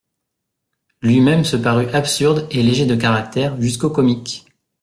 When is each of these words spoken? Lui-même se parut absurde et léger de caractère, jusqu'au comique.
Lui-même 1.03 1.43
se 1.43 1.55
parut 1.55 1.87
absurde 1.89 2.47
et 2.49 2.63
léger 2.63 2.87
de 2.87 2.95
caractère, 2.95 3.61
jusqu'au 3.61 3.91
comique. 3.91 4.47